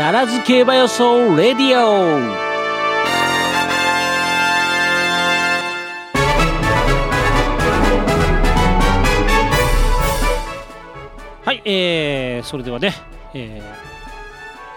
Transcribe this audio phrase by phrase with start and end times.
[0.00, 2.20] ダラズ競馬予想レディオ
[11.44, 12.94] はい、えー、それではね、
[13.34, 13.60] え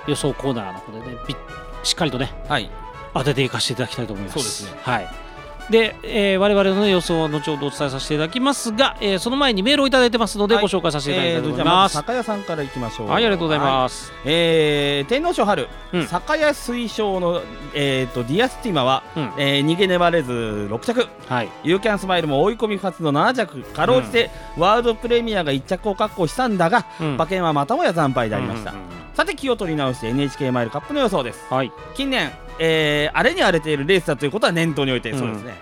[0.07, 1.37] ー、予想コーナーの方でねび
[1.83, 2.69] しっかりとねはい
[3.13, 4.33] 当てていかせていただきたいと思います。
[4.33, 5.22] そうですねはい。
[5.69, 10.63] で、えー、我々の予想は後ほどお伝えさせていただきますが、えー、その前にメールをいただいてますので、はい。
[10.63, 11.93] ご紹介させていただきたいと思いまます。
[11.93, 13.07] ず酒屋さんからいきましょう。
[13.07, 14.13] はい、ありがとうございす、ます。
[14.25, 16.07] えー天皇賞春、うん。
[16.07, 17.41] 酒屋推奨の、
[17.73, 19.31] えー、とディアスティマは、うん。
[19.37, 21.07] えー逃げ粘れず6着。
[21.27, 21.49] はい。
[21.63, 23.63] ユーキャンスマイルも追い込み2つの7着。
[23.73, 27.15] かろうじて、ワールドプレミアが1着を確保したんだが、うん。
[27.15, 31.45] 馬券はまたもや惨敗でありました、うんうんうんさて気を取り直して NHK マイルカップの予想です。
[31.49, 31.71] はい。
[31.93, 35.53] 近年、えー荒れに荒れているレースだということは念頭に置いて、うんそうですね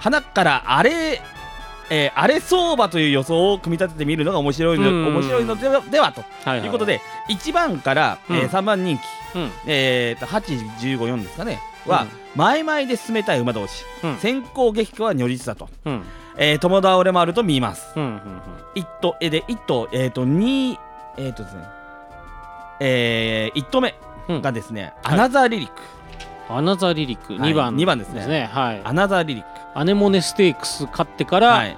[0.00, 1.20] 花から荒れ
[1.90, 6.60] えー荒れ相場という予想を組み立ててみるのが面白いの,、うん面白いのではではとはい。
[6.64, 7.00] いうことで、
[7.30, 9.02] 1番から、えーうん3番人気、
[9.36, 9.50] うん。
[9.66, 15.92] えー、と8、15、4ですかね、は、前々で進めたい馬同士、うん先行激化は如実だと、うん。
[15.92, 16.02] うん。
[16.38, 17.92] えー、友倒れもあると見ます。
[17.96, 18.02] うん。
[18.02, 18.20] うん。
[18.74, 20.76] 一頭、えーで、1頭、えっ、と、2、
[21.18, 21.62] えっ、とですね、
[22.80, 23.94] えー、1頭目
[24.28, 25.74] うんがですね、はいアナザーリリック、
[26.48, 28.48] アナザーリリック、はい2番、二番ですね。
[28.52, 28.80] はい。
[28.84, 31.76] アナザーリリック、アネモネステークス勝ってから、はい、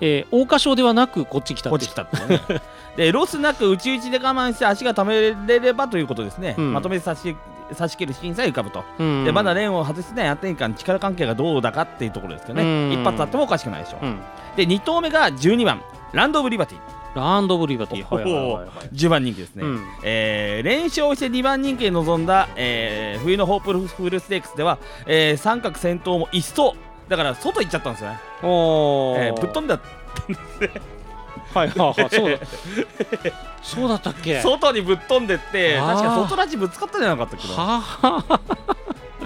[0.00, 1.76] えー、桜花賞ではなくこっち来たって。
[1.76, 2.40] こっち来たってね。
[2.96, 6.72] で、ロスなく内々で我慢して足がためれればということですね、うん。
[6.72, 7.36] まとめて差し
[7.72, 8.84] 差し切るシーンさえ浮かぶと。
[8.98, 9.24] うん。
[9.24, 12.92] でまだレーンを外してない安定感力関係がどうだかっていうところですけどね、うん。
[12.92, 14.18] 一発あってもおかしくないでしょ、うん。
[14.56, 15.80] で2頭目が12番。
[16.12, 18.06] ランド・オブ・リバティランド・オブ・リバティ。
[18.10, 18.66] おはいはいはいはい。
[18.94, 19.80] 10番人気ですね、うん。
[20.02, 26.72] えー連勝して2番人気で臨んだ、えー冬のホープフルステークスでは、えー三角先頭も一走
[27.08, 29.26] だから外行っちゃったんですよね、おー。
[29.28, 29.80] えーぶっ飛んだ
[31.52, 32.10] はいはいはい。
[32.10, 32.38] そうだ。
[33.62, 34.40] そうだったっけ？
[34.40, 38.40] 外にぶっ飛んでって確か外ラジぶつかったんじゃなかったっけどだは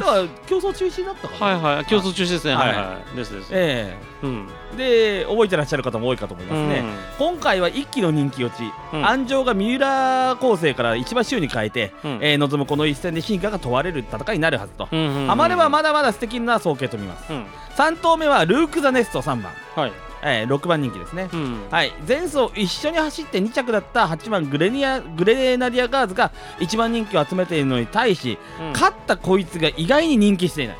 [0.04, 1.84] あから競争中止になったかなはいはい。
[1.86, 2.54] 競争中止ですね。
[2.54, 2.68] はい。
[2.68, 3.16] はいはい。
[3.16, 3.48] ですです。
[3.52, 4.48] えうん。
[4.74, 6.82] えで覚えてらっしゃる方も多いかと思いますね、
[7.18, 8.62] 今回は一気の人気落ち、
[8.92, 9.06] うん。
[9.06, 12.18] 安城が三浦構成から一番週に変えて、うん。
[12.20, 17.32] えー臨むこの一戦で進化が問われる戦いになるはずと、うんうんうんハマればまだまだ素敵な総計と見ます。
[17.32, 17.46] うん。
[17.76, 19.92] 3頭目はルーク・ザ・ネスト3番、はい
[20.24, 21.66] えー6番人気ですね、うん。
[21.70, 28.38] はい、前走一緒に走って2着だった8番グレニアグレナディアガーズが1番人気を集めているのに対し、
[28.72, 30.76] 勝ったこいつが意外に人気していない。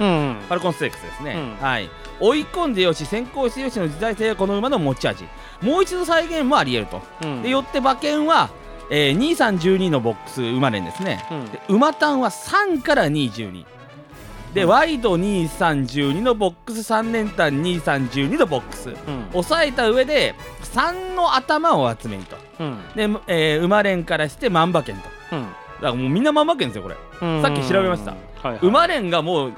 [0.00, 0.36] うん。
[0.48, 1.64] ファルコンステークスですね、うん。
[1.64, 1.90] はい、
[2.20, 5.24] 追い込んでよし先行してよしの時代性がこの馬の持ち味。
[5.60, 7.42] もう一度再現もありえると、うん。
[7.42, 8.48] でよって馬券は、
[8.90, 11.46] えー、2312のボックス馬連ですね、うん。
[11.46, 13.66] で馬単は3から212
[14.54, 14.68] で、うん。
[14.68, 18.90] ワイド2312のボックス3連単2312のボックス。
[18.90, 18.96] うん。
[19.32, 22.36] 抑えた上で3の頭を集めると。
[22.60, 22.78] うん。
[22.94, 25.02] で、えー馬連からして万馬券と。
[25.02, 25.44] だうん。
[25.44, 25.52] か
[25.82, 26.96] らもうみんな万馬券ですよこれ。
[27.20, 27.42] うん。
[27.42, 28.12] さっき調べました。
[28.12, 28.58] はいはい。
[28.62, 29.52] 馬連がもう、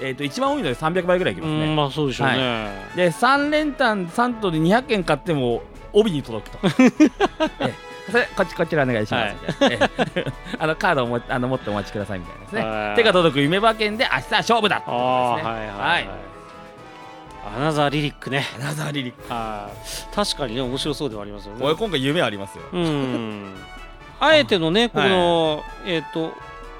[0.00, 2.68] えー、と一番多いので300倍ぐらいいきますね、うんまあそうでしょうね。
[2.96, 5.62] で3連単3頭で200件買っても
[5.92, 6.68] 帯に届くと。
[7.60, 10.24] ええそれこっちこちらお願いします、ええ。
[10.58, 12.62] あのカードをもあの持ってお待ちくださいみたいなですね。
[12.62, 12.96] はい。
[12.96, 15.50] 手が届く夢馬券で明日は勝負だってあことですね。
[15.50, 16.02] あはいはいははい。
[16.04, 16.08] い。
[17.56, 18.46] アナザーリリックね。
[18.60, 19.32] アナザーリリック。
[19.32, 20.14] はい。
[20.14, 21.74] 確かにね面白そうではありますよね。
[21.78, 22.64] 今回夢ありますよ。
[22.72, 23.54] うん。
[24.20, 26.34] あえてのねこのえっと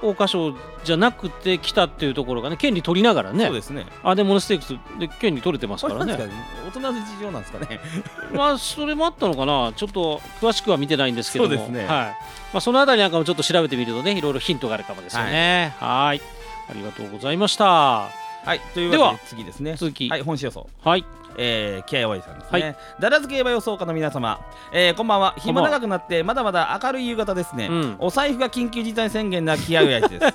[0.04, 0.54] 桜花賞
[0.84, 3.46] じゃなくて来たっていうところがね権利取りながらね。
[3.46, 3.86] そうですね。
[4.02, 6.12] アデモネステークスで権利取れてますからね。
[6.66, 7.80] 大人の事情なんですかね。
[8.32, 9.72] まあそれもあったのかな。
[9.74, 11.50] ちょっと詳しくは見てないんですけども。
[11.50, 11.86] そうですね。
[11.86, 11.88] はい。
[12.52, 15.74] まあ、そのあたりなんかもちょっと調べてみるとねいろいろヒントがあるかもですよね。
[15.80, 16.20] はい。
[16.68, 17.64] ありがとうございました。
[17.64, 18.10] は
[18.54, 18.60] い。
[18.74, 19.76] というわけで次ですね。
[19.76, 20.08] 続き。
[20.08, 20.68] はい本誌予想。
[20.82, 21.04] はい
[21.36, 22.76] えー、気合いさんですね、はい。
[23.00, 24.40] ダラズ競馬予想家の皆様、
[24.72, 25.34] えー、こんばんは。
[25.36, 27.96] 日もこんばんは長くなってまだまだ明るい夕方ですね、うん。
[27.98, 30.34] お財布が緊急事態宣言な気合いやつです。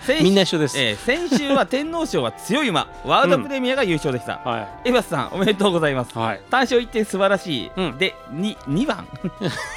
[0.06, 6.12] 先みんな一緒です、えー先週は天皇賞は強い馬ワールドプレミアが優勝でした、はエバスさんおめでとうございます。
[6.14, 6.40] いはい。
[6.50, 7.98] 単勝1点素晴らしい、うん。
[7.98, 9.08] で 2, 2番。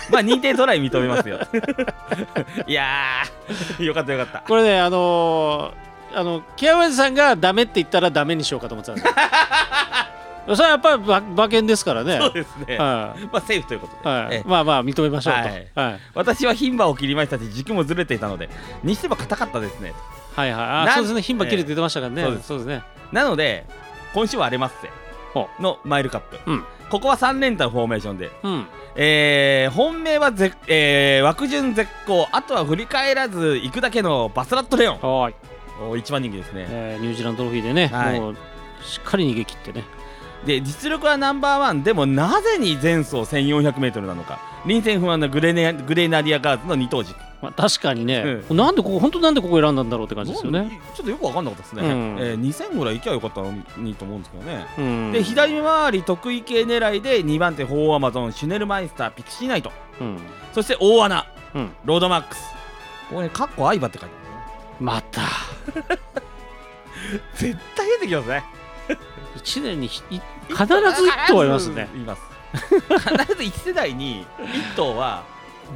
[0.09, 1.39] まあ認定トライ認めますよ。
[2.67, 3.83] いやー。
[3.83, 4.39] よかったよかった。
[4.47, 9.13] これねあのー、あの木山さんがダメって言ったらダメにしようかと思ってたんですよ
[10.47, 12.17] それはやっぱり馬馬券ですからね。
[12.17, 14.35] そうですね、はまあセーフということで、い、はい。
[14.37, 15.61] えーまあまあ認めましょうと、ははい。
[15.61, 18.49] いはい、私は牝馬を切りましたし軸もずれていたので
[18.83, 19.93] にしても硬かったですね。
[20.35, 20.63] はいはい。
[20.89, 21.21] あそうですね。
[21.21, 22.83] 牝馬切れって言ってましたからね、えーそうですそうですね。
[23.11, 23.65] なので
[24.13, 24.89] 今週は荒れますぜ。
[25.33, 26.65] ほのマイルカップ、うん。
[26.89, 28.67] ここは3連単フォーメーションで、うん。
[28.95, 32.27] えー本命はぜ、えー枠順絶好。
[32.31, 34.99] あとは振り返らず行くだけのバスラットレオン。
[34.99, 35.35] はい、
[35.89, 38.19] お一番人気ですね、えーニュージーランドトロフィーでね、はい。
[38.19, 38.35] もう
[38.83, 39.85] しっかり逃げ切ってね
[40.45, 44.39] で実力はナンバーワンでもなぜに前走 1400m なのか。
[44.65, 47.17] 臨戦不安なグレネグレナディアガーズの二頭軸。
[47.41, 50.79] まあ、確かにね、なんでここ本当なんでここ選んだんだろうって感じですよね。
[50.95, 52.17] ちょっとよく分かんなかったですね、うん。
[52.19, 59.71] えー、2000ぐらい行きゃよかったのにと思うんですけどね、うん、で左回り得意系狙いで2番手ホーアマゾンシュネルマイスターピクシーナイト。
[59.99, 60.19] うん、
[60.53, 61.25] そして大穴。
[61.55, 62.43] うん、ロードマックス。
[63.09, 64.15] ここねカッコ相葉って書いて
[64.79, 65.21] また。
[65.21, 65.25] あ
[67.11, 68.60] る絶対出てきますね
[69.37, 70.13] 一年に必ず
[70.53, 70.67] 一
[71.27, 71.89] 頭はいますね。
[71.95, 72.21] います。
[72.53, 75.23] 必ず一世代に一頭は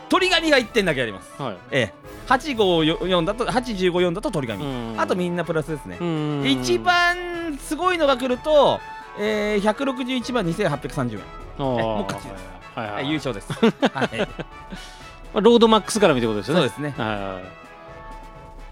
[0.08, 1.30] 鳥紙が1点だけあります。
[1.40, 1.58] はい。
[1.70, 1.94] ええ。
[2.28, 4.94] 854だと815だと鳥紙、うん。
[4.98, 6.44] あとみんなプラスですね、うん。
[6.46, 8.80] 一番すごいのが来ると、
[9.18, 11.20] えー、161万2830円、
[11.58, 12.44] もう勝ちです。
[12.74, 13.06] はいははい。
[13.06, 13.68] い、優勝です、はい、
[15.34, 16.60] まあロードマックスから見てことですよね。
[16.60, 16.94] そうですね。
[16.96, 17.58] はい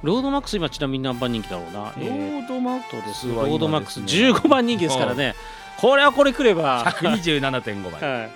[0.03, 1.81] ロードマックス今ちなみに何番人気だろうな。
[1.81, 5.35] ロえーードマッとですクスはロードマックス今ですね15番人気ですからね。
[5.79, 6.85] これはこれ来れば。
[6.85, 8.01] 127.5倍。
[8.21, 8.31] はい。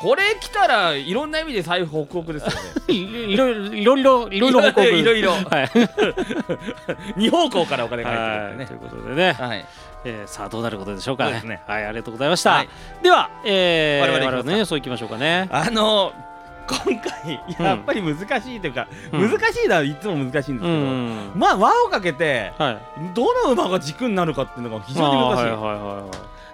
[0.00, 2.94] これ来たらいろんな意味で財布ホクホクですよね。
[2.94, 3.02] い
[3.34, 5.32] いろいろいろいろいろいろいろいろ。
[5.32, 5.70] はい。
[7.16, 8.66] 二方向からお金が入ってくるはい。
[8.66, 9.66] ということでね、はい
[10.04, 11.42] えーさあどうなることでしょうかね。
[11.44, 11.62] ね。
[11.66, 12.68] はいありがとうございました、はい。
[13.02, 14.36] では、えー、我々行きますか。
[14.36, 15.48] 我々ねそういきましょうかね。
[15.50, 16.12] あの
[16.68, 19.30] 今回やっぱり難しいというか、うん。
[19.30, 21.32] 難しいのはいつも難しいんですけうど、ん。
[21.34, 22.78] まあ輪をかけてはい。
[23.14, 26.10] どの馬が軸になるかっていうのが非常に難しい、はいはいは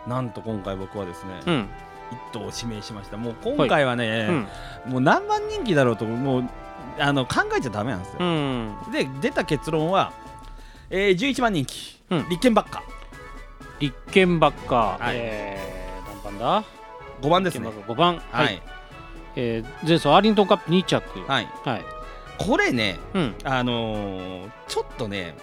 [0.07, 1.69] なんと今回僕はですね、いはいうん。
[2.13, 3.17] 一頭を指名しました。
[3.17, 4.47] もう今回はね、
[4.87, 4.93] うん。
[4.93, 6.45] もう何番人気だろうともう
[6.99, 8.77] あの考えちゃダメなんですよ、うん。
[8.93, 10.13] で出た結論は、
[10.91, 12.29] えー、11番人気、うん。
[12.29, 12.85] 立憲ばっか
[13.81, 15.17] 立憲ばっか、はい。
[15.17, 16.65] えー、何番だ
[17.23, 17.67] ？5番ですね。
[17.67, 18.15] 立憲ばっか5番。
[18.31, 18.63] はい、はい、
[19.37, 21.21] えー、前走アーリントンカップ2着。
[21.27, 21.85] はい、はい。
[22.39, 23.35] これねうん。
[23.45, 25.35] あのーちょっとね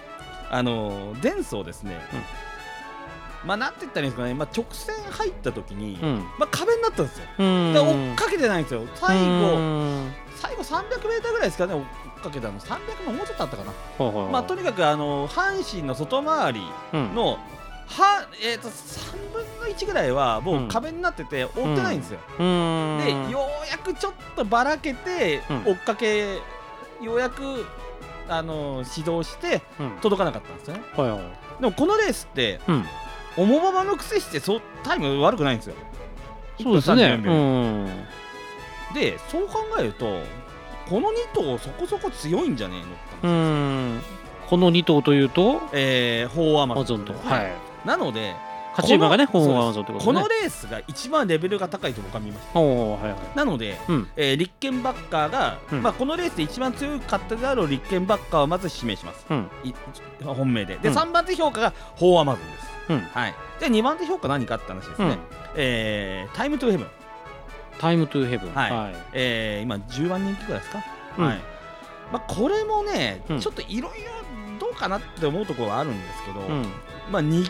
[0.50, 1.98] あのー前走ですね、
[3.45, 6.18] まあなんて言ったらいいんですかね、まあ、直線入った時に、うん。
[6.38, 7.74] まあ、壁になったんですよ、うん。
[7.74, 8.86] で追っかけてないんですよ。
[8.95, 10.13] 最う後ん。
[10.36, 11.74] 最後 300m ぐらいですかね。
[11.74, 11.84] 追っ
[12.24, 12.60] かけたの。
[12.60, 14.24] 300ももうちょっとあったかな、ほうほう。
[14.24, 16.62] ほうまあ、とにかくあの阪神の外回り
[16.94, 17.16] うん。
[17.16, 17.39] の
[17.91, 22.99] は、えー、と3分の1ぐらいはもう壁になってて追ってないんですよ、うん。
[23.03, 25.63] でようやくちょっとばらけてうん。
[25.65, 26.35] 追っかけ
[27.01, 27.65] ようやく
[28.29, 29.91] あの始動してうん。
[30.01, 30.83] 届かなかったんですよね。
[30.95, 31.19] はいはい。
[31.61, 32.85] でもこのレースってうん。
[33.38, 35.75] 重馬場のくせしてそうタイム悪くないんですよ。
[36.61, 37.03] そうですね。
[37.03, 37.35] 1分34秒う
[37.85, 38.05] ん。
[38.93, 40.21] でそう考えると
[40.89, 44.01] この2頭そこそこ強いんじゃねえのってう話ん。
[44.49, 45.61] この2頭というと？
[45.71, 47.51] えー、ホウオウアマゾンアマゾンと、はい、
[47.86, 48.36] なので
[48.72, 54.07] 勝ち馬がねこの本アマゾンってことねこのレースが一番レベルが高いと僕は見ましたはいはいなので、うん。
[54.16, 55.81] えーリッケンバッカーが、うん。
[55.83, 59.25] まあ、このレースで一番強かったであろうリッケンバッカーをまず指名します。
[59.30, 59.50] うん。
[59.63, 59.74] い
[60.24, 60.78] 本命で。
[60.78, 60.95] で、うん。
[60.95, 63.00] 3番手評価がフォーアマゾンです、うん。
[63.00, 65.17] はい、で2番手評価何かって話ですね、うん。
[65.55, 66.88] えータイムトゥヘブン、
[67.79, 68.53] タイムトゥーヘブン。
[68.53, 68.72] はい。
[68.72, 68.96] はい。
[69.13, 70.84] えー今10番人気ぐらいですか、
[71.17, 71.25] うん。
[71.25, 71.39] はい。
[72.13, 73.39] まあ、これもね、うん。
[73.39, 74.12] ちょっといろいろ
[74.60, 76.65] どうかなって思うところはあるんですけど、うん。
[77.12, 77.44] まあに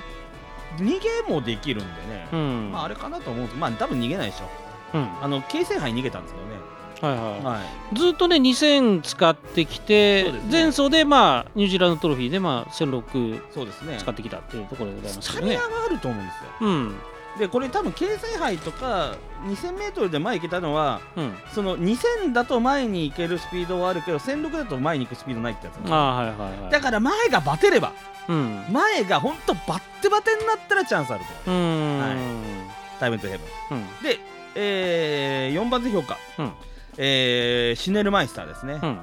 [0.78, 2.72] 逃げもできるんでね、うん。
[2.72, 4.98] まあ、あれかなと思うんですまあ多分逃げないでしょ。
[4.98, 5.24] うん。
[5.24, 6.56] あの京成杯逃げたんですけどね、
[7.02, 7.44] はいはい。
[7.44, 7.62] は
[7.94, 10.40] い、ずっとね2000使ってきて、ね。
[10.52, 13.98] 前走でまあニュージーランドトロフィーでまあ1006そうですね。
[14.00, 15.42] 使ってきたっていうところでございますね。
[15.42, 16.68] タミナがあると思うんですよ。
[16.68, 16.96] うん
[17.40, 21.34] でこれ多分京成杯とか 2000m で前行けたのはうん。
[21.54, 26.72] その2000だと前に行けるスピードはあるけど1006だと前に行くスピードないってやつなんですよああはいはいはい。
[26.72, 27.94] だから前がバテれば
[28.28, 28.66] うん。
[28.72, 31.52] 前が本当バッテバテになったらチャンスあると。
[31.52, 33.00] はい。
[33.00, 33.38] タイムトゥヘ
[33.70, 33.86] ブンうん。
[34.04, 34.20] で、
[34.56, 36.52] え4番手評価、うん。
[36.98, 39.00] えーシュネルマイスターですね、うん。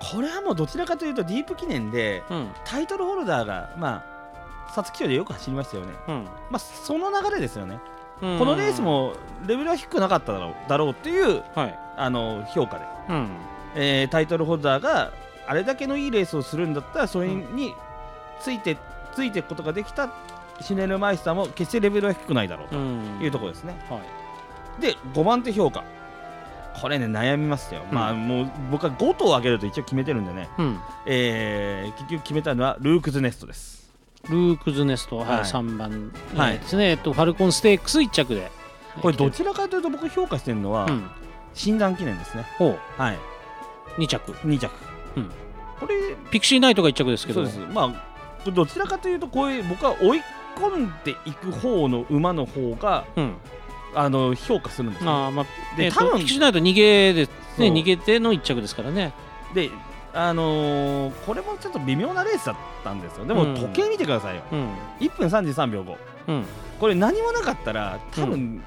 [0.00, 2.50] これはもうどちらかというとディープ記念でうん。
[2.64, 4.13] タイトルホルダーがまあ
[4.74, 5.92] 皐月賞でよく走りましたよね。
[6.08, 6.24] うん。
[6.50, 7.78] まあその流れですよね。
[8.22, 8.38] うん。
[8.38, 9.14] このレースも
[9.46, 11.78] レベルは低くなかっただろうだろうっていうはい。
[11.96, 13.28] あの評価で、うん。
[13.76, 15.12] えータイトルホルダーが
[15.46, 17.74] あれだけのいいレースをするんだったらそれに
[18.40, 18.76] ついて、
[19.14, 20.10] ついていくことができた
[20.60, 23.16] シュネルマイスターも決してレベルは低くないだろううん。
[23.18, 23.98] というところですね、は
[24.78, 24.80] い。
[24.80, 25.84] で5番手評価。
[26.80, 27.94] これね悩みましたよ、うん。
[27.94, 30.80] まあもう僕は5頭あげると一応決めてるんでね、うん。
[31.06, 33.73] えー結局決めたのはルークズネストです
[34.28, 35.38] ルークズネスト、はいはい。
[35.42, 38.50] 3番、ですね、えっと、ファルコンステークス1着で。
[39.00, 41.10] これどちらかというと僕評価してるのは、うん、
[41.52, 42.46] 診断記念ですね。
[42.58, 43.18] ほはい、
[43.98, 44.32] う、2着。
[44.32, 44.70] 2着、
[45.16, 45.30] うん。
[45.80, 47.72] これピクシーナイトが1着ですけど、そうです。
[47.72, 50.22] まあどちらかというとこういう僕は追い
[50.56, 53.34] 込んでいく方の馬の方がうん、
[53.94, 55.46] あの評価するんですよ、あーまあ、
[55.78, 59.12] えー多分ピクシーナイト逃げで、ね、逃げての1着ですからね。
[59.54, 59.70] で
[60.14, 63.26] あのーこれもちょっと微妙なレースだったんですよ。
[63.26, 63.54] でもうん。
[63.54, 64.68] 時計見てくださいよ、うん、
[65.00, 66.46] 1分33秒5うん、
[66.80, 68.62] これ何もなかったら多分、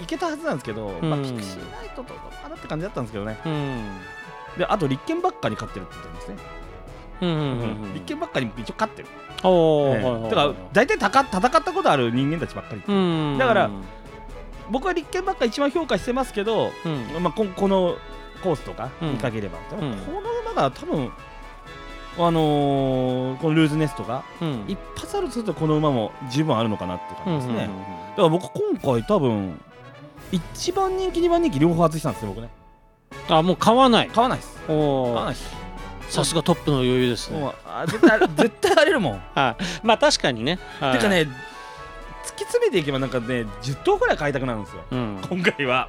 [0.00, 3.36] いけたはずなんですけど、まあ、うんピクシーナイトとかなって感じだったんですけどね。
[3.44, 3.84] うん、
[4.58, 6.50] であと立憲ばっかに勝ってるって言ってるんですね、
[7.94, 9.08] 立憲ばっかに一応勝ってる、
[9.42, 13.70] おー、えだから大体たか戦ったことある人間たちばっかり、うん、だから
[14.70, 17.96] 僕は立憲ばっか一番評価してますけど、うん、まあ、ここの
[18.40, 19.12] コースとかうん。
[19.12, 19.78] 見かければ、うん。
[19.78, 20.20] この
[20.52, 21.10] 馬が多分
[22.18, 28.10] あのーこのルーズネストがうん、一発あるとするとこの馬も十分あるのかなって感じですね、うんうんうんうん。
[28.10, 29.60] だから僕今回多分
[30.32, 32.50] 1番人気2番人気両方外したんですね僕ね。
[33.28, 34.08] あ、もう買わない。
[34.08, 34.58] 買わないです。
[34.66, 35.60] 買わないです。
[36.08, 37.52] さすがトップの余裕ですね。
[37.64, 39.22] あ絶対 絶対荒れるもん。
[39.34, 40.58] はい、まあ確かにね。
[40.80, 40.92] はい。
[40.94, 41.28] てか、ね
[42.22, 44.82] 突き詰めていけばなんかね10頭ぐらい買いたくなるんですよ。
[44.90, 45.88] うん、今回は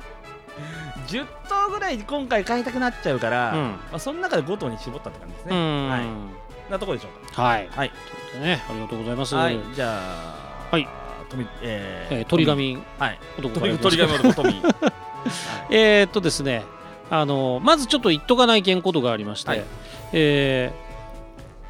[1.11, 3.61] 10頭ぐらい今回買いたくなっちゃうから、うん。
[3.61, 6.71] まあ、その中で5頭に絞ったって感じですうね、ん、はい。
[6.71, 7.89] なところでしょうはい、はい。
[7.89, 9.35] ということでね、ありがとうございます。
[9.35, 9.59] かはい。
[9.73, 10.87] じゃあはい。
[11.29, 13.19] 富えーえー、鳥神はい。
[13.39, 14.49] 男鳥鳥神男富
[15.69, 16.63] えー、っとですね、
[17.09, 19.65] あのまずちょっと言っとかないけんことがありまして、はい。
[20.13, 20.91] えー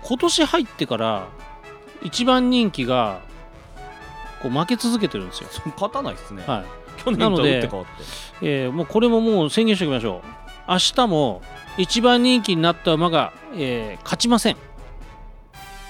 [0.03, 1.27] 今年入ってから
[2.03, 3.21] 一番人気が
[4.41, 5.49] こう負け続けてるんですよ。
[5.75, 7.03] 勝たないですね、はい。
[7.03, 8.03] 去年と打って変わって。
[8.41, 10.71] えーもうこれももう宣言しておきましょう。
[10.71, 11.41] 明日も
[11.77, 14.57] 一番人気になった馬が、えー勝ちません。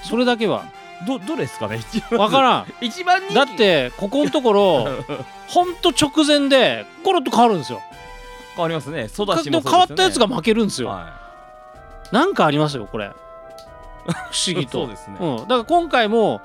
[0.02, 0.64] それだけは。
[1.06, 1.78] どどれですかね？
[1.78, 2.10] 一番。
[2.10, 2.66] 分からん。
[2.80, 3.34] 一番人気。
[3.34, 4.88] だってここのところ
[5.48, 7.80] ほんと直前でコロッと変わるんですよ。
[8.54, 9.08] 変わりますね。
[9.08, 10.88] ソダシでもも変わったやつが負けるんですよ。
[10.88, 11.20] は
[12.12, 13.10] なんかありますよこれ。
[14.06, 14.82] 不思議と。
[14.82, 15.16] そうですね。
[15.20, 16.40] うん、だから今回も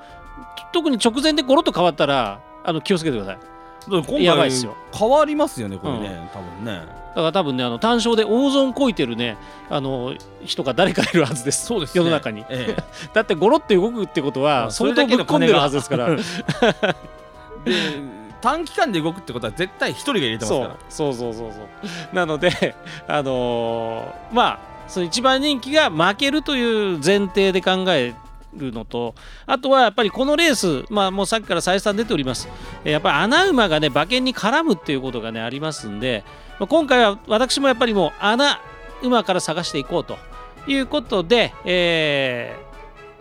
[0.72, 3.38] 特に直前でゴロッと変わったらあの気をつけてください。
[4.22, 4.76] やばいっすよ。
[4.92, 6.98] 変わりますよねこれね、多分ね。
[7.08, 9.38] だから多分ねあの単勝で大損こいてるね
[9.70, 10.14] あの
[10.44, 11.66] 人が誰かいるはずです。
[11.66, 12.44] そうです世の中に。
[12.48, 12.82] ええ。
[13.14, 16.08] だってゴロって動くってことは相当ぶっ込んでるはずですから。
[16.14, 16.22] で
[18.40, 20.76] 短期間で動くってことは絶対一人が入れてますから。
[20.88, 21.14] そう。
[21.14, 22.14] そうそうそうそう。
[22.14, 22.76] なので
[23.08, 28.14] あのーまあその一番人気が負けるという前提で考え
[28.58, 29.14] るのと
[29.46, 32.48] あとはやっぱりこのレースまあもうさっきから再三出ております。
[32.84, 36.24] えーやっぱり穴馬がね馬券に絡むっていうことがねありますんで
[36.58, 38.60] まあ今回は私もやっぱりもう穴
[39.02, 40.18] 馬から探していこうと
[40.66, 42.68] いうことで、えー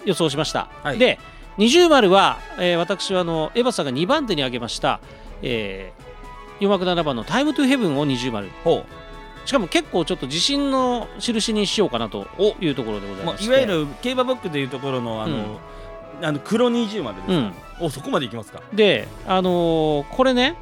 [0.07, 0.97] 予想しました、はい。
[0.97, 1.19] で
[1.57, 5.01] 二重丸は、えー私はあのエヴァさんが2番手に挙げました、
[5.41, 8.49] えー、4枠7番のタイムトゥヘブンを二重丸。
[8.63, 8.85] ほ
[9.47, 12.27] しかも結構ちょっと自信の印にしようかなと
[12.59, 13.45] いうところでございます。
[13.45, 15.61] いわゆる競馬ブックでいうところのあの、
[16.21, 17.53] あの黒二重丸ですか、うん。
[17.85, 18.61] おそこまでいきますか？
[18.73, 20.57] であのーこれね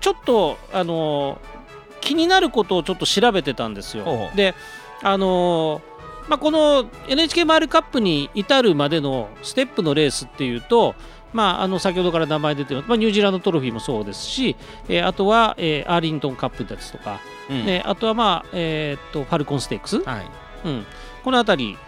[0.00, 4.04] ちょっとあのー気になることをちょっと調べてたんですよ。
[4.34, 4.56] で
[5.04, 10.96] あのーまあ、この NHK マイルカップに至るまでのステップのレースっていうと、
[11.34, 14.56] まあ、あの先ほどから名前出てる、まあ、ニュージーランドトロフィーもそうですし、
[14.88, 17.66] えーあとは、えーアーリントンカップですとか、うん。
[17.66, 20.26] ね、あとは、まあえーっとファルコンステークス、はい。
[20.64, 20.86] うん、
[21.24, 21.78] この辺り、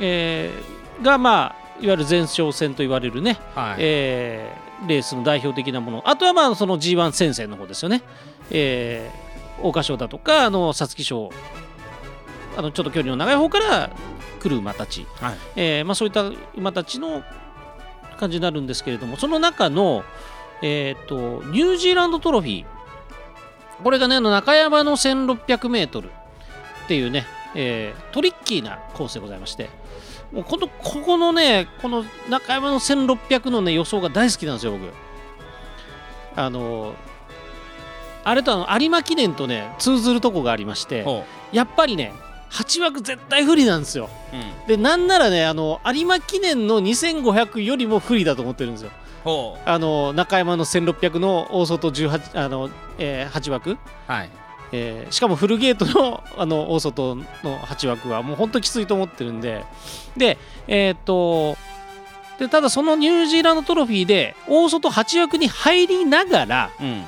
[0.00, 6.02] えーが、まあ、いわゆる前哨戦と言われるね、はい、えーレースの代表的なもの。
[6.06, 8.02] あとはまあその G1 戦線の方ですよね、
[8.50, 11.30] えー、桜花賞だとかあの皐月賞。
[12.56, 13.90] あのちょっと距離の長い方から
[14.40, 15.36] 来る馬たち、はい。
[15.56, 16.24] えーまあ、そういった
[16.56, 17.22] 馬たちの
[18.18, 20.04] 感じになるんですけれどもその中の、
[20.62, 22.66] えー、とニュージーランドトロフィー。
[23.82, 26.10] これがね中山の 1600m っ
[26.86, 29.70] ていうね、えートリッキーなコースでございまして
[30.32, 34.92] もうこのここのねこの中山の1600のね予想が大好きなんですよ僕。
[36.36, 36.94] あの
[38.24, 42.12] あれとあの有馬記念とね通ずるとこがありましてほやっぱりね
[42.52, 44.10] 8枠絶対不利なんですよ。
[44.32, 48.90] う、うん、でなんならねあの有馬記念の2500よりも不利だと思ってるんですよ。
[49.24, 53.72] ほあの中山の1600の大外18あの、えー8枠。
[53.72, 54.30] うはい。
[54.72, 57.24] えーしかもフルゲートのあの大外の
[57.58, 59.64] 8枠はもう本当きついと思ってるんで。
[60.16, 61.56] でえーっと
[62.38, 67.04] でただそのニュージーランドトロフィーで大外8枠に入りながら、うん。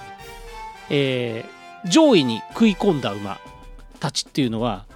[0.91, 1.55] えー
[1.87, 3.39] 上位に食い込んだ馬
[4.01, 4.87] たちっていうのは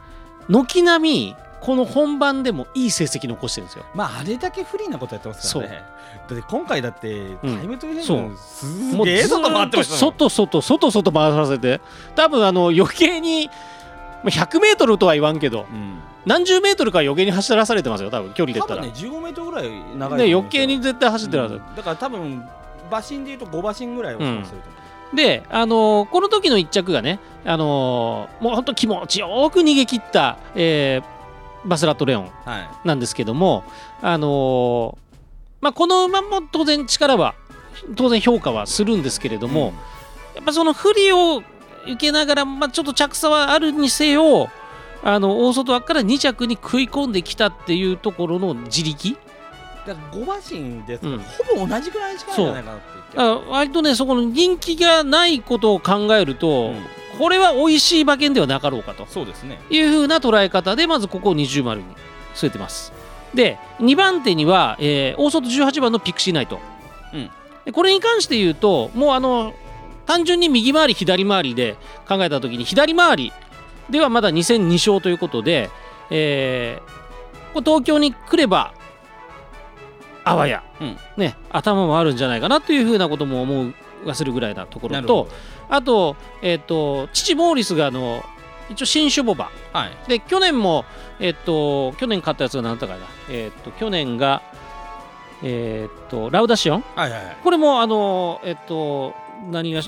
[0.48, 3.84] 軒並みこの本番でもいい成績残してるんですよ。
[3.94, 5.82] まああれだけ不利なことやってますからね。
[6.28, 8.28] だって今回だってタイムトゥーヘそう。
[8.28, 11.80] ブンすげえ外回ってました外外外外回させて。
[12.14, 13.54] 多分あの余計にま
[14.26, 15.98] あ100メートルとは言わんけどうん。
[16.26, 18.82] 何十メートルか余計に走らされてますよ多分距離で言ったら。
[18.82, 21.74] 多分ね15メートルぐらい長い余計に絶対走ってるはず、うん。
[21.74, 22.48] だから多分
[22.88, 24.78] 馬身でいうと5馬身ぐらいをそうすると思
[25.14, 31.18] で、あのーこの時の1着がね、あのーもう本当気持ちよく逃げ切った、えー
[31.68, 32.68] バスラットレオンう、はい。
[32.84, 33.64] なんですけども、
[34.00, 34.98] あのー
[35.60, 37.34] まあ、この馬も当然力は
[37.96, 39.72] 当然評価はするんですけれども、
[40.34, 41.42] やっぱその不利を
[41.84, 44.50] 受けながら、まあ、ちょっと着差はあるにせよ
[45.02, 49.16] あの大外枠から2着に食い込んできたっていうところの自力
[49.88, 51.18] だから5馬身ですうん。
[51.18, 53.20] ほぼ同じくらいの力じゃないかなっていう。
[53.20, 57.18] あ割とねそこの人気がないことを考えると、うん。
[57.18, 59.06] これは美味しい馬券ではなかろうかと。
[59.06, 59.60] そうですね。
[59.70, 61.86] いう風な捉え方でまずここを二重丸に
[62.34, 62.92] 据えてます。
[63.34, 66.60] で2番手には、えー大外18番のピクシーナイト、
[67.14, 67.30] うん。
[67.64, 69.54] でこれに関して言うともうあの
[70.06, 71.76] 単純に右回り左回りで
[72.06, 73.32] 考えた時に左回り
[73.90, 75.70] ではまだ2戦2勝ということで、
[76.10, 76.98] えー
[77.54, 78.74] これ東京に来れば
[80.28, 80.96] あわや、うん。
[81.16, 83.72] ね、頭もあるんじゃないかなというふうなことも思
[84.04, 85.28] わせるぐらいなところと
[85.68, 88.22] あと,、えっと父モーリスがあの
[88.70, 89.50] 一応新種ボバ。
[89.72, 90.08] はい。
[90.08, 90.84] で去年も、
[91.20, 94.42] えっと去年買ったやつが何だかな、えっと去年が、
[95.42, 96.84] えっとラウダシオン。
[96.94, 97.36] はいはいはい。
[97.42, 99.14] これもあのえっと
[99.50, 99.80] 何が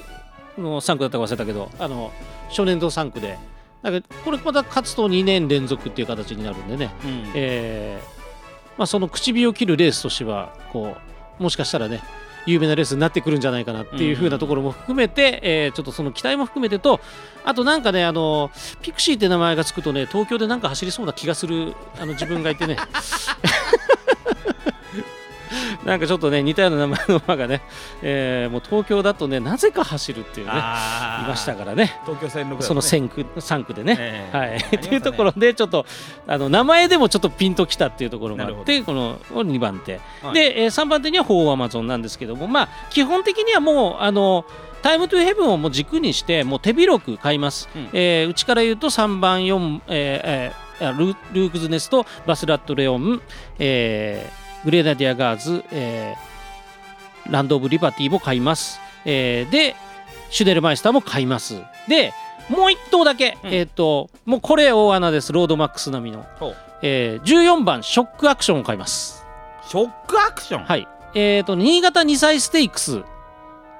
[0.56, 2.10] の3区だったか忘れたけどあの
[2.48, 3.38] 初年度3区で。
[3.82, 7.32] なんかこれまた勝つと2年連続っていう形になるんでね、うん。
[7.34, 8.19] えー
[8.76, 10.96] まあ、その口火を切るレースとしてはこ
[11.38, 12.02] うもしかしたらね
[12.46, 17.00] 有名なレースになってくるんじゃないかなっていう風なところも含めて、えーちょっとその期待も含めてと
[17.44, 18.50] あとなんかねあの
[18.82, 22.76] ピクシーって名前がつくとね東京でなんか走りそうな気がするあの自分がいてね。
[25.84, 27.62] なんかちょっとね似たような名前の馬がね、
[28.02, 32.00] えーもう東京だとねなぜか走るっていうねいましたからね。
[32.04, 33.96] 東京線のその3区 ,3 区でね。
[33.98, 34.36] ええ。
[34.36, 34.70] はい、ね。
[34.76, 35.86] っていうところでちょっと
[36.26, 40.34] あの名前でもちょっとピンときたっていうところがあってこの2番手、はい。
[40.34, 44.44] で、えー3番手にはホーアマゾンなんですけどもまあ基本的にはもうあの
[44.82, 47.88] タイムトゥヘブンをもう軸にしてもう手広く買います、うん。
[47.92, 53.20] えーうちから言うと3番4、えーえーあルルークズネストバスラットレオン、
[53.58, 56.30] えーグレナディアガーズ、えー
[57.30, 59.76] ランド・オブ・リバティも買います、えーで
[60.30, 61.60] シュデルマイスターも買います。
[61.88, 62.12] で
[62.48, 63.50] もう一頭だけ、うん。
[63.52, 65.32] えっ、ともうこれ大穴です。
[65.32, 66.24] ロードマックス並みの、
[66.82, 69.24] えー14番ショックアクションを買います。
[69.68, 70.64] ショックアクション？
[70.64, 70.88] はい。
[71.14, 73.02] えっ、と新潟2歳ステークス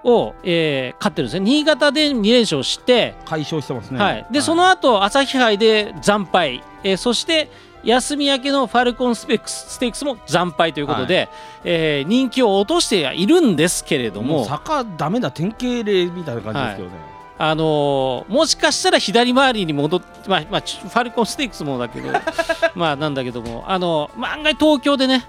[0.05, 1.47] を、えー勝ってるんですね。
[1.47, 3.99] 新潟で2連勝して、解消してますね。
[3.99, 7.49] はい、でその後朝日杯で惨敗、えーそして
[7.85, 11.29] 休み明けのファルコンスペックスステークスも惨敗ということで、
[11.65, 16.95] えー人気を落としてはいるんですけれども坂ダメだ典型例みたいな感じですけどね、
[17.39, 22.09] あのーもしかしたら左回りに戻って、まあまあ、ちファルコンステークスもだけど
[22.75, 25.25] まあなんだけども、あのまあ案外東京でね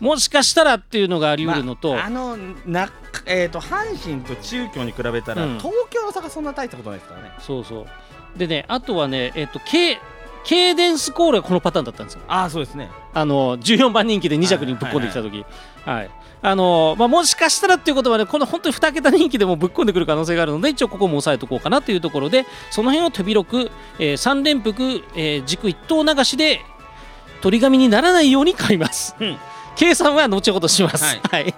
[0.00, 2.90] もしかしたらっていうのがあり得るのと、まあ、あのな、
[3.24, 5.58] えー、と阪神と中京に比べたら、うん。
[5.58, 7.32] 東京の坂そんな大したことないですからね。
[7.40, 7.86] そうそ
[8.34, 8.38] う。
[8.38, 9.98] でねあとはねえっ、とケ
[10.46, 12.20] ケーデンスコールがこのパターンだったんですよ。
[12.28, 12.88] ああそうですね。
[13.12, 15.44] あの14番人気で2着にぶっ込んできた時。
[15.84, 16.10] はい
[16.42, 26.60] あのまあ、もしかしたらっていうことはねこの本当に2桁人気でもぶっ込んでくる可能性があるので一応ここも押さえとこうかなというところでその辺を手広く、え3連複、えー軸一頭流しで
[27.40, 29.36] 鳥紙にならないように買います、うん。
[29.74, 31.20] 計算は後ほどします、はい。
[31.28, 31.54] はい。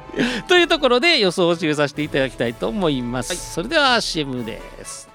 [0.46, 3.36] というところで予想を締めさせていただきたいと思います、はい。
[3.36, 5.07] それでは CM です